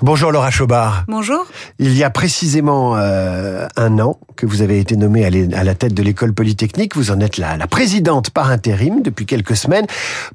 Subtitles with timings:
[0.00, 1.04] Bonjour Laura Chobard.
[1.08, 1.44] Bonjour.
[1.80, 5.92] Il y a précisément euh, un an que vous avez été nommée à la tête
[5.92, 6.94] de l'école Polytechnique.
[6.94, 9.86] Vous en êtes la, la présidente par intérim depuis quelques semaines.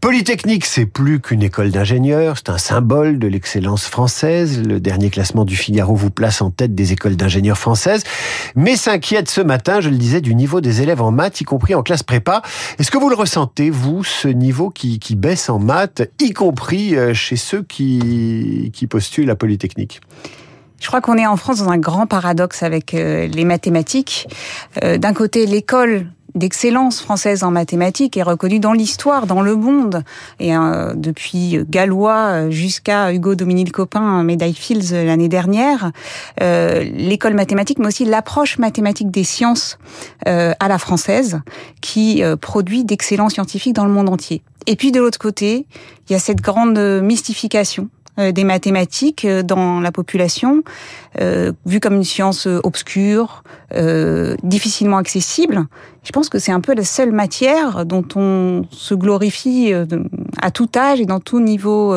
[0.02, 4.62] Polytechnique, c'est plus qu'une école d'ingénieurs, c'est un symbole de l'excellence française.
[4.62, 8.04] Le dernier classement du Figaro vous place en tête des écoles d'ingénieurs françaises,
[8.58, 11.74] mais s'inquiète ce matin, je le disais, du niveau des élèves en maths, y compris
[11.74, 12.42] en classe prépa.
[12.80, 16.98] Est-ce que vous le ressentez, vous, ce niveau qui, qui baisse en maths, y compris
[16.98, 19.53] euh, chez ceux qui, qui postulent à Polytechnique
[20.84, 24.28] je crois qu'on est en France dans un grand paradoxe avec euh, les mathématiques.
[24.84, 30.04] Euh, d'un côté, l'école d'excellence française en mathématiques est reconnue dans l'histoire, dans le monde.
[30.42, 35.92] Et euh, depuis Gallois jusqu'à Hugo Dominique Copin, médaille Fields l'année dernière,
[36.42, 39.78] l'école mathématique, mais aussi l'approche mathématique des sciences
[40.26, 41.40] à la française,
[41.82, 44.42] qui produit d'excellents scientifiques dans le monde entier.
[44.66, 45.68] Et puis de l'autre côté,
[46.10, 50.64] il y a cette grande mystification des mathématiques euh, dans la population,
[51.20, 53.44] euh, vue comme une science obscure,
[54.44, 55.66] difficilement accessible.
[56.04, 59.74] Je pense que c'est un peu la seule matière dont on se glorifie
[60.40, 61.96] à tout âge et dans tout niveau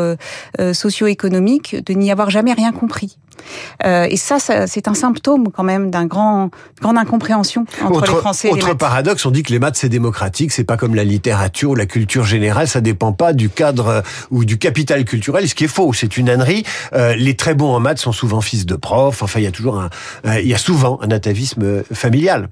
[0.73, 3.19] socio-économique de n'y avoir jamais rien compris.
[3.85, 8.49] Euh, et ça, c'est un symptôme quand même d'un grand, grande incompréhension entre les Français
[8.49, 8.79] et les maths.
[8.79, 11.87] paradoxe, on dit que les maths c'est démocratique, c'est pas comme la littérature ou la
[11.87, 15.49] culture générale, ça dépend pas du cadre euh, ou du capital culturel.
[15.49, 16.65] Ce qui est faux, c'est une ânerie.
[16.95, 19.23] Euh, les très bons en maths sont souvent fils de profs.
[19.23, 19.91] Enfin, il y a toujours un,
[20.41, 22.49] il y a souvent un atavisme familial.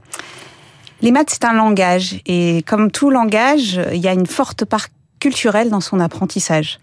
[1.02, 2.20] Les maths, c'est un langage.
[2.26, 4.88] Et comme tout langage, il y a une forte part
[5.24, 6.78] culturelle dans son apprentissage.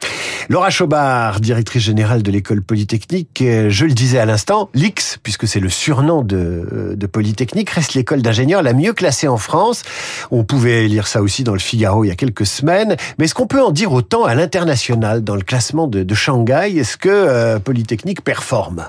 [0.49, 5.47] Laura Chobard, directrice générale de l'école Polytechnique, euh, je le disais à l'instant, l'X, puisque
[5.47, 9.83] c'est le surnom de, euh, de Polytechnique, reste l'école d'ingénieurs la mieux classée en France.
[10.31, 12.95] On pouvait lire ça aussi dans le Figaro il y a quelques semaines.
[13.19, 16.75] Mais est-ce qu'on peut en dire autant à l'international dans le classement de, de Shanghai?
[16.75, 18.87] Est-ce que euh, Polytechnique performe?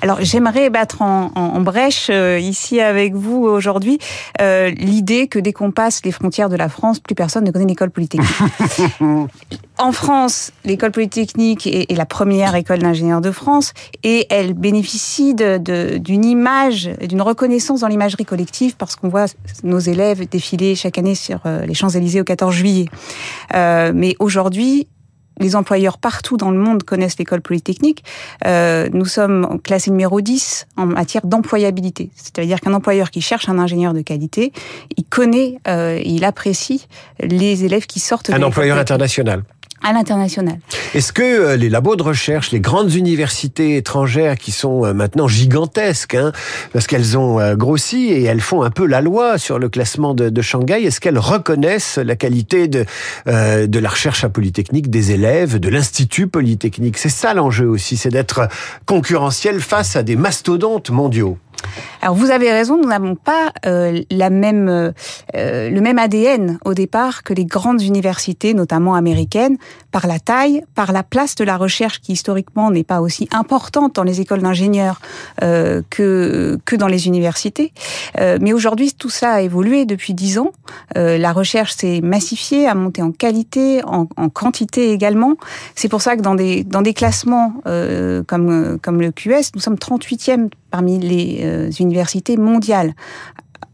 [0.00, 3.98] Alors j'aimerais battre en, brèche euh, ici avec vous aujourd'hui
[4.40, 7.66] euh, l'idée que dès qu'on passe les frontières de la France, plus personne ne connaît
[7.66, 8.28] l'école polytechnique.
[9.78, 13.72] en France, l'école polytechnique est, la première école d'ingénieurs de France
[14.04, 19.26] et elle bénéficie d'une image, d'une reconnaissance dans l'imagerie collective parce qu'on voit
[19.64, 22.86] nos élèves défiler chaque année sur euh, les Champs-Élysées au 14 juillet.
[23.52, 24.86] mais aujourd'hui,
[25.40, 28.04] les employeurs partout dans le monde connaissent l'école polytechnique.
[28.46, 32.10] Euh, nous sommes classés numéro 10 en matière d'employabilité.
[32.14, 34.52] C'est-à-dire qu'un employeur qui cherche un ingénieur de qualité,
[34.96, 36.86] il connaît, euh, il apprécie
[37.20, 38.30] les élèves qui sortent.
[38.30, 39.42] Un employeur international
[39.82, 40.58] à l'international.
[40.94, 45.28] Est-ce que euh, les labos de recherche, les grandes universités étrangères qui sont euh, maintenant
[45.28, 46.32] gigantesques, hein,
[46.72, 50.14] parce qu'elles ont euh, grossi et elles font un peu la loi sur le classement
[50.14, 52.86] de, Shanghai, est-ce qu'elles reconnaissent la qualité de,
[53.26, 56.96] de la recherche à Polytechnique, des élèves, de l'Institut Polytechnique?
[56.96, 58.48] C'est ça l'enjeu aussi, c'est d'être
[58.86, 61.38] concurrentiel face à des mastodontes mondiaux.
[62.00, 64.92] Alors vous avez raison, nous n'avons pas euh, même, euh,
[65.34, 69.56] le même ADN au départ que les grandes universités, notamment américaines,
[69.90, 73.96] par la taille, par la place de la recherche qui historiquement n'est pas aussi importante
[73.96, 75.00] dans les écoles d'ingénieurs
[75.42, 77.72] euh, que dans les universités.
[78.16, 80.52] mais aujourd'hui, tout ça a évolué depuis dix ans.
[80.94, 85.34] la recherche s'est massifiée, a monté en qualité, en, en quantité également.
[85.74, 87.54] C'est pour ça que dans des dans des classements
[88.26, 92.94] comme comme le QS, nous sommes 38e parmi les euh, universités mondiales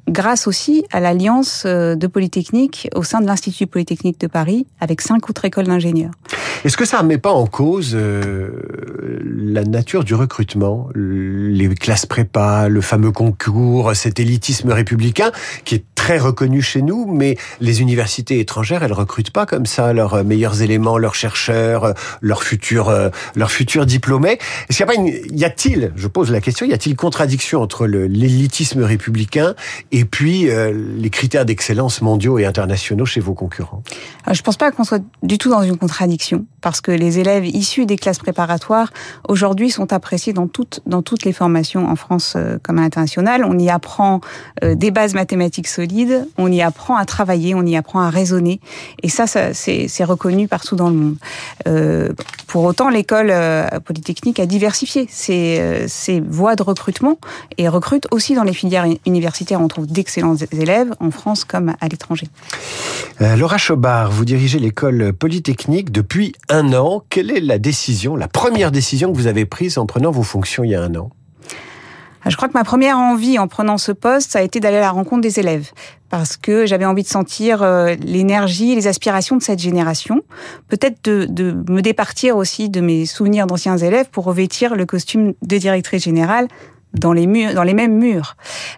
[0.08, 5.00] grâce aussi à l'alliance euh, de Polytechnique au sein de l'Institut Polytechnique de Paris avec
[5.00, 6.12] cinq autres écoles d'ingénieurs.
[6.64, 8.50] Est-ce que ça ne met pas en cause euh,
[9.24, 15.30] la nature du recrutement, les classes prépa, le fameux concours, cet élitisme républicain
[15.64, 19.94] qui est très reconnu chez nous, mais les universités étrangères, elles recrutent pas comme ça
[19.94, 22.92] leurs meilleurs éléments, leurs chercheurs, leurs futurs,
[23.34, 24.38] leurs futurs diplômés.
[24.68, 27.62] Est-ce qu'il y a pas une, y a-t-il, je pose la question, y a-t-il contradiction
[27.62, 29.54] entre l'élitisme républicain
[29.92, 33.82] et puis euh, les critères d'excellence mondiaux et internationaux chez vos concurrents?
[34.26, 37.46] Je ne pense pas qu'on soit du tout dans une contradiction, parce que les élèves
[37.46, 38.92] issus des classes préparatoires,
[39.26, 43.42] aujourd'hui, sont appréciés dans toutes, dans toutes les formations en France euh, comme à l'international.
[43.42, 44.20] On y apprend
[44.62, 45.93] euh, des bases mathématiques solides,
[46.38, 48.60] on y apprend à travailler, on y apprend à raisonner,
[49.02, 51.16] et ça, c'est reconnu partout dans le monde.
[51.66, 52.12] Euh,
[52.46, 53.32] pour autant, l'école
[53.84, 57.18] polytechnique a diversifié ses, ses voies de recrutement
[57.58, 59.60] et recrute aussi dans les filières universitaires.
[59.60, 62.28] On trouve d'excellents élèves en France comme à l'étranger.
[63.20, 67.02] Euh, Laura Chobard, vous dirigez l'école polytechnique depuis un an.
[67.08, 70.64] Quelle est la décision, la première décision que vous avez prise en prenant vos fonctions
[70.64, 71.10] il y a un an?
[72.26, 74.80] Je crois que ma première envie en prenant ce poste, ça a été d'aller à
[74.80, 75.70] la rencontre des élèves
[76.10, 80.22] parce que j'avais envie de sentir euh, l'énergie et les aspirations de cette génération.
[80.68, 85.34] Peut-être de, de me départir aussi de mes souvenirs d'anciens élèves pour revêtir le costume
[85.42, 86.48] de directrice générale
[86.94, 88.36] dans les murs, dans les mêmes murs.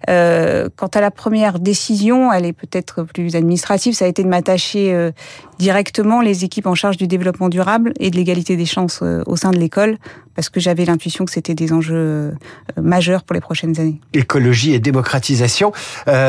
[0.08, 3.94] Euh, quant à la première décision, elle est peut-être plus administrative.
[3.94, 5.10] Ça a été de m'attacher euh,
[5.58, 9.36] directement les équipes en charge du développement durable et de l'égalité des chances euh, au
[9.36, 9.98] sein de l'école,
[10.34, 12.34] parce que j'avais l'intuition que c'était des enjeux
[12.80, 14.00] majeurs pour les prochaines années.
[14.12, 15.72] Écologie et démocratisation.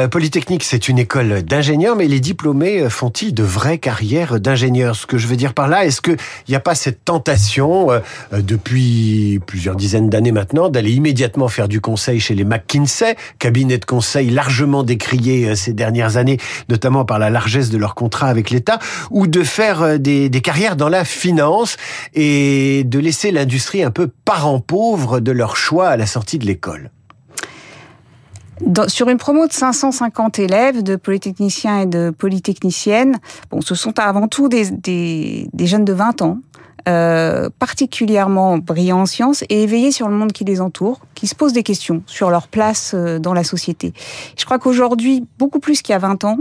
[0.09, 4.95] Polytechnique, c'est une école d'ingénieurs, mais les diplômés font-ils de vraies carrières d'ingénieurs?
[4.95, 6.15] Ce que je veux dire par là, est-ce qu'il
[6.47, 7.89] n'y a pas cette tentation,
[8.31, 13.85] depuis plusieurs dizaines d'années maintenant, d'aller immédiatement faire du conseil chez les McKinsey, cabinet de
[13.85, 16.37] conseil largement décrié ces dernières années,
[16.69, 18.79] notamment par la largesse de leur contrat avec l'État,
[19.11, 21.77] ou de faire des, des carrières dans la finance
[22.13, 26.45] et de laisser l'industrie un peu parent pauvre de leur choix à la sortie de
[26.45, 26.91] l'école.
[28.87, 33.17] Sur une promo de 550 élèves, de polytechniciens et de polytechniciennes,
[33.51, 36.39] bon, ce sont avant tout des jeunes de 20 ans,
[36.87, 41.35] euh, particulièrement brillants en sciences et éveillés sur le monde qui les entoure, qui se
[41.35, 43.93] posent des questions sur leur place euh, dans la société.
[44.37, 46.37] Je crois qu'aujourd'hui, beaucoup plus qu'il y a 20 ans,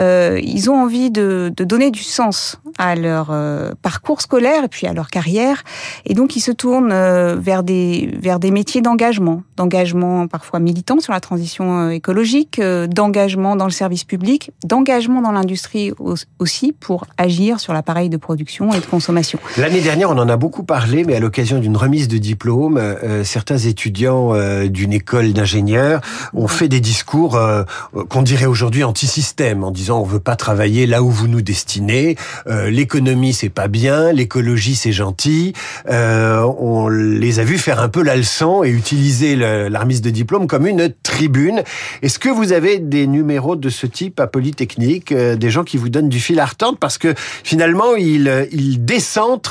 [0.00, 4.68] euh, ils ont envie de, de, donner du sens à leur euh, parcours scolaire et
[4.68, 5.64] puis à leur carrière,
[6.04, 11.12] et donc ils se tournent vers des vers des métiers d'engagement, d'engagement parfois militant sur
[11.12, 15.92] la transition écologique, d'engagement dans le service public, d'engagement dans l'industrie
[16.38, 19.38] aussi pour agir sur l'appareil de production et de consommation.
[19.72, 23.24] L'année dernière, on en a beaucoup parlé, mais à l'occasion d'une remise de diplôme, euh,
[23.24, 26.02] certains étudiants euh, d'une école d'ingénieurs
[26.34, 27.62] ont fait des discours euh,
[28.10, 32.16] qu'on dirait aujourd'hui anti-système, en disant on veut pas travailler là où vous nous destinez,
[32.46, 35.54] l'économie c'est pas bien, l'écologie c'est gentil.
[35.88, 40.10] on les a vus faire un peu la leçon et utiliser le, la remise de
[40.10, 41.62] diplôme comme une tribune.
[42.02, 45.88] Est-ce que vous avez des numéros de ce type à Polytechnique, des gens qui vous
[45.88, 46.76] donnent du fil à retordre?
[46.78, 48.84] Parce que finalement ils, ils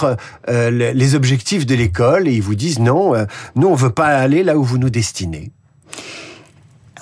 [0.03, 3.25] euh, les objectifs de l'école et ils vous disent non, euh,
[3.56, 5.51] nous on veut pas aller là où vous nous destinez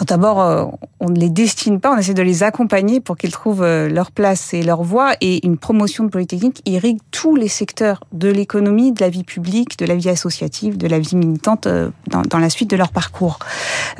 [0.05, 0.65] D'abord, euh,
[0.99, 4.53] on ne les destine pas, on essaie de les accompagner pour qu'ils trouvent leur place
[4.53, 5.13] et leur voie.
[5.21, 9.77] Et une promotion de Polytechnique irrigue tous les secteurs de l'économie, de la vie publique,
[9.77, 11.67] de la vie associative, de la vie militante
[12.07, 13.39] dans, dans la suite de leur parcours.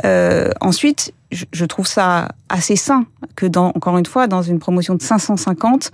[0.06, 3.06] Euh, ensuite, je trouve ça assez sain
[3.36, 5.92] que dans encore une fois dans une promotion de 550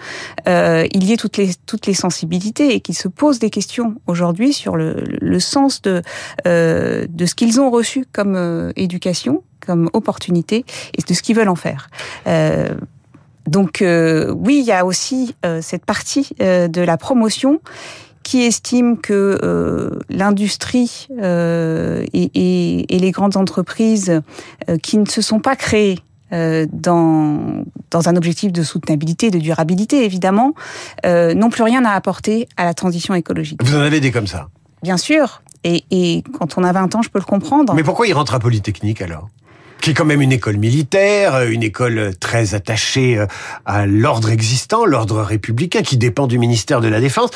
[0.47, 3.95] euh, il y ait toutes les toutes les sensibilités et qu'ils se posent des questions
[4.07, 6.01] aujourd'hui sur le, le sens de
[6.47, 10.65] euh, de ce qu'ils ont reçu comme euh, éducation comme opportunité
[10.97, 11.89] et de ce qu'ils veulent en faire
[12.27, 12.73] euh,
[13.47, 17.59] donc euh, oui il y a aussi euh, cette partie de la promotion
[18.23, 24.19] qui estime que l'industrie et, et, et, les grandes entreprises
[24.81, 25.99] qui ne se sont pas créées
[26.31, 30.55] dans, dans un objectif de soutenabilité, de durabilité évidemment,
[31.05, 33.63] n'ont plus rien à apporter à la transition écologique.
[33.63, 34.47] Vous en avez des comme ça?
[34.81, 35.43] Bien sûr.
[35.65, 37.73] Et, et quand on a 20 ans, je peux le comprendre.
[37.73, 39.29] Mais pourquoi il rentre à Polytechnique alors?
[39.85, 43.27] Qui est quand même une école militaire, une école très attachée euh,
[43.67, 47.29] à l'ordre existant, l'ordre républicain, qui dépend du ministère de la Défense.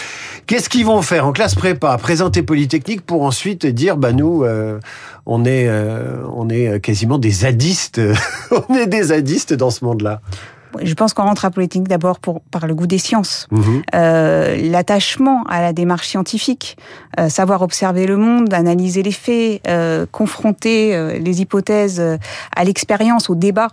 [0.47, 1.95] Qu'est-ce qu'ils vont faire en classe prépa?
[1.99, 4.79] Présenter Polytechnique pour ensuite dire, bah nous, euh,
[5.27, 8.01] on est, euh, on est quasiment des zadistes,
[8.67, 10.19] on est des zadistes dans ce monde-là.
[10.81, 13.61] Je pense qu'on rentre à politique d'abord pour par le goût des sciences, mmh.
[13.95, 16.77] euh, l'attachement à la démarche scientifique,
[17.19, 22.17] euh, savoir observer le monde, analyser les faits, euh, confronter euh, les hypothèses euh,
[22.55, 23.69] à l'expérience, au débat.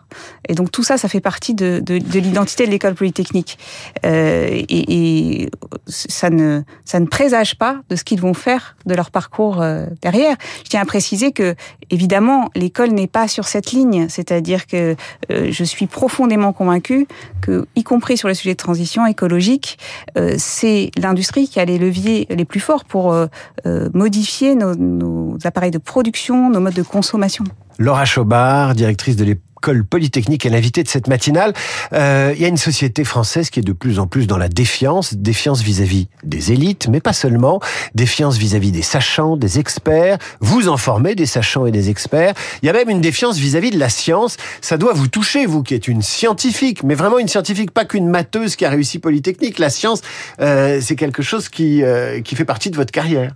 [0.49, 3.59] Et donc tout ça, ça fait partie de, de, de l'identité de l'école polytechnique.
[4.07, 5.51] Euh, et, et
[5.87, 9.63] ça ne ça ne présage pas de ce qu'ils vont faire de leur parcours
[10.01, 10.37] derrière.
[10.65, 11.55] Je tiens à préciser que
[11.91, 14.97] évidemment l'école n'est pas sur cette ligne, c'est-à-dire que
[15.29, 19.79] je suis profondément convaincue que, y compris sur les sujets de transition écologique,
[20.17, 23.27] euh, c'est l'industrie qui a les leviers les plus forts pour euh,
[23.67, 27.45] euh, modifier nos, appareils de production, nos modes de consommation.
[27.79, 29.25] Laura Chaubard, directrice de
[29.73, 31.53] polytechnique, est l'invitée de cette matinale.
[31.93, 34.49] Euh, il y a une société française qui est de plus en plus dans la
[34.49, 37.61] défiance, défiance vis-à-vis des élites, mais pas seulement,
[37.95, 40.19] défiance vis-à-vis des sachants, des experts.
[40.41, 42.35] Vous en formez des sachants et des experts.
[42.63, 44.37] Il y a même une défiance vis-à-vis de la science.
[44.61, 48.09] Ça doit vous toucher, vous qui êtes une scientifique, mais vraiment une scientifique, pas qu'une
[48.09, 49.59] matheuse qui a réussi polytechnique.
[49.59, 50.01] La science,
[50.41, 53.33] euh, c'est quelque chose qui, euh, qui fait partie de votre carrière.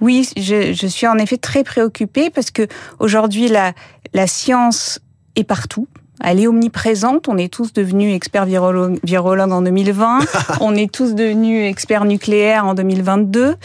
[0.00, 2.66] Oui, je, je, suis en effet très préoccupée parce que
[2.98, 3.72] aujourd'hui la,
[4.12, 5.00] la science
[5.36, 5.88] est partout.
[6.22, 7.28] Elle est omniprésente.
[7.28, 10.20] On est tous devenus experts virologues, virologues en 2020.
[10.60, 13.56] on est tous devenus experts nucléaires en 2022.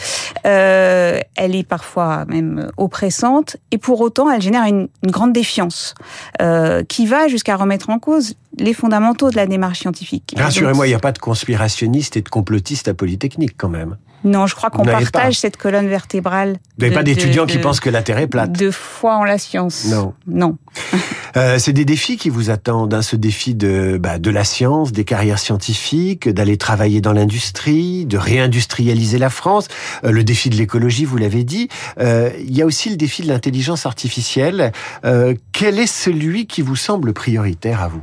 [0.46, 5.94] Euh, elle est parfois même oppressante, et pour autant, elle génère une, une grande défiance
[6.40, 10.34] euh, qui va jusqu'à remettre en cause les fondamentaux de la démarche scientifique.
[10.36, 13.96] Rassurez-moi, il n'y a pas de conspirationnistes et de complotistes à Polytechnique quand même.
[14.24, 16.58] Non, je crois qu'on partage cette colonne vertébrale.
[16.78, 19.38] Vous n'avez pas d'étudiants qui pensent que la Terre est plate De foi en la
[19.38, 19.86] science.
[19.86, 20.14] Non.
[20.26, 20.58] Non.
[21.36, 24.92] euh, c'est des défis qui vous attendent, hein, ce défi de, bah, de la science,
[24.92, 29.68] des carrières scientifiques, d'aller travailler dans l'industrie, de réindustrialiser la France,
[30.04, 31.68] euh, le défi de l'écologie, vous l'avez dit.
[31.98, 34.72] Euh, il y a aussi le défi de l'intelligence artificielle.
[35.52, 38.02] Quel est celui qui vous semble prioritaire à vous?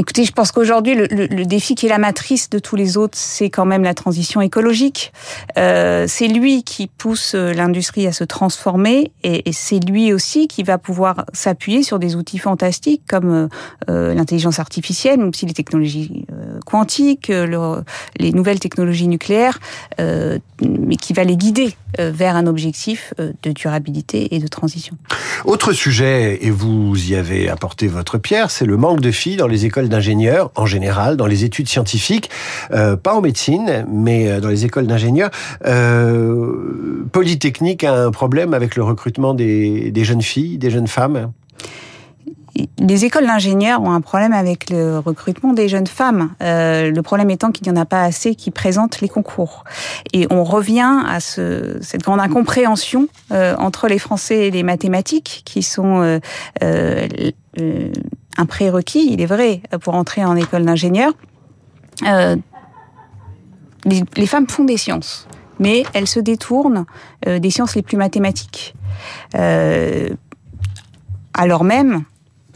[0.00, 2.96] Écoutez, je pense qu'aujourd'hui, le, le, le, défi qui est la matrice de tous les
[2.96, 5.12] autres, c'est quand même la transition écologique.
[5.58, 10.48] Euh, c'est lui qui pousse euh, l'industrie à se transformer et, et c'est lui aussi
[10.48, 13.48] qui va pouvoir s'appuyer sur des outils fantastiques comme euh,
[13.90, 16.24] euh l'intelligence artificielle, mais aussi les technologies
[16.60, 17.82] euh, quantiques, le,
[18.18, 19.58] les nouvelles technologies nucléaires,
[20.00, 24.96] euh, mais qui va les guider vers un objectif de durabilité et de transition.
[25.44, 29.48] Autre sujet, et vous y avez apporté votre pierre, c'est le manque de filles dans
[29.48, 32.30] les écoles d'ingénieurs en général, dans les études scientifiques,
[32.72, 35.30] euh, pas en médecine, mais dans les écoles d'ingénieurs.
[35.66, 41.32] Euh, Polytechnique a un problème avec le recrutement des jeunes filles, des jeunes femmes?
[42.80, 46.34] Les écoles d'ingénieurs ont un problème avec le recrutement des jeunes femmes.
[46.42, 49.64] Euh, le problème étant qu'il n'y en a pas assez qui présentent les concours.
[50.12, 55.42] Et on revient à ce, cette grande incompréhension euh, entre les Français et les mathématiques,
[55.44, 56.18] qui sont euh,
[56.62, 57.08] euh
[58.38, 61.12] un prérequis, il est vrai, pour entrer en école d'ingénieur.
[62.06, 62.36] Euh,
[63.84, 65.26] les, les, femmes font des sciences,
[65.58, 66.86] mais elles se détournent
[67.26, 68.74] des sciences les plus mathématiques.
[71.34, 72.04] alors même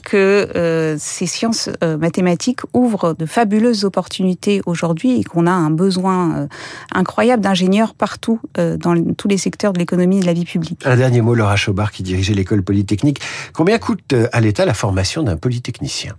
[0.04, 5.70] que euh, ces sciences euh, mathématiques ouvrent de fabuleuses opportunités aujourd'hui et qu'on a un
[5.70, 6.46] besoin euh,
[6.92, 10.82] incroyable d'ingénieurs partout dans tous les secteurs de l'économie et de la vie publique.
[10.84, 13.20] Un dernier mot, Laura Chobard, qui dirigeait l'école polytechnique.
[13.52, 16.14] Combien coûte à l'État la formation d'un polytechnicien?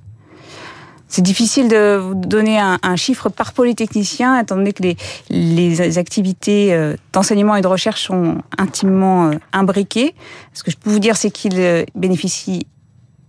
[1.07, 4.97] C'est difficile de vous donner un, un, chiffre par polytechnicien, étant donné que les,
[5.29, 10.15] les activités d'enseignement et de recherche sont intimement imbriquées.
[10.53, 12.67] Ce que je peux vous dire, c'est qu'ils bénéficient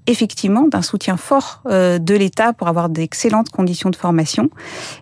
[0.06, 4.50] effectivement d'un soutien fort euh, de l'État pour avoir d'excellentes conditions de formation,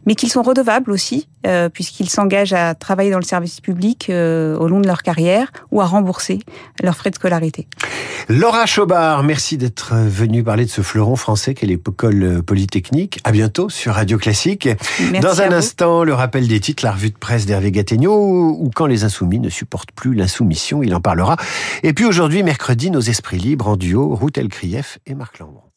[0.07, 4.57] mais qu'ils sont redevables aussi, euh, puisqu'ils s'engagent à travailler dans le service public euh,
[4.57, 6.41] au long de leur carrière ou à rembourser
[6.83, 7.67] leurs frais de scolarité.
[8.29, 13.21] Laura Chobard, merci d'être venue parler de ce fleuron français qu'est l'école polytechnique.
[13.25, 14.69] À bientôt sur Radio Classique.
[15.13, 18.71] Merci Dans un instant, le rappel des titres, la revue de presse d'Hervé Gattegno, ou
[18.75, 21.37] quand les insoumis ne supportent plus l'insoumission, il en parlera.
[21.83, 25.74] Et puis aujourd'hui, mercredi, nos esprits libres en duo, Routel Krief et Marc Lambron.